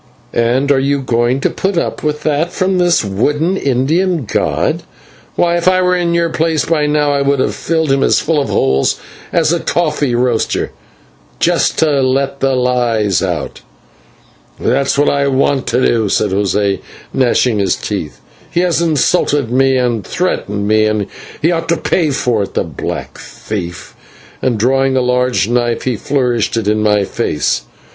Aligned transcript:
"And 0.33 0.71
are 0.71 0.79
you 0.79 0.99
going 0.99 1.41
to 1.41 1.49
put 1.51 1.77
up 1.77 2.01
with 2.01 2.23
that 2.23 2.51
from 2.51 2.79
this 2.79 3.05
wooden 3.05 3.55
Indian 3.55 4.25
god? 4.25 4.81
Why, 5.35 5.57
if 5.57 5.67
I 5.67 5.83
were 5.83 5.95
in 5.95 6.15
your 6.15 6.29
place, 6.31 6.65
by 6.65 6.87
now 6.87 7.13
I 7.13 7.21
would 7.21 7.39
have 7.39 7.53
filled 7.53 7.91
him 7.91 8.01
as 8.01 8.19
full 8.19 8.41
of 8.41 8.49
holes 8.49 8.99
as 9.31 9.53
a 9.53 9.59
coffee 9.59 10.15
roaster, 10.15 10.71
just 11.39 11.77
to 11.77 12.01
let 12.01 12.39
the 12.39 12.55
lies 12.55 13.21
out." 13.21 13.61
"That's 14.59 14.97
what 14.97 15.07
I 15.07 15.27
want 15.27 15.67
to 15.67 15.85
do," 15.85 16.09
said 16.09 16.31
José, 16.31 16.79
gnashing 17.13 17.59
his 17.59 17.75
teeth, 17.75 18.19
"he 18.49 18.61
has 18.61 18.81
insulted 18.81 19.51
me 19.51 19.77
and 19.77 20.03
threatened 20.03 20.67
me, 20.67 20.85
and 20.87 21.05
ought 21.53 21.69
to 21.69 21.77
pay 21.77 22.09
for 22.09 22.41
it, 22.41 22.55
the 22.55 22.63
black 22.63 23.19
thief," 23.19 23.95
and, 24.41 24.57
drawing 24.57 24.97
a 24.97 25.01
large 25.01 25.47
knife, 25.47 25.83
he 25.83 25.95
flourished 25.95 26.57
it 26.57 26.67
in 26.67 26.81
my 26.81 27.03
face. 27.05 27.61